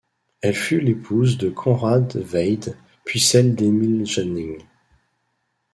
Elle 0.41 0.55
fut 0.55 0.79
l'épouse 0.81 1.37
de 1.37 1.51
Conrad 1.51 2.15
Veidt 2.17 2.75
puis 3.05 3.19
celle 3.19 3.53
d'Emil 3.53 4.03
Jannings. 4.07 4.63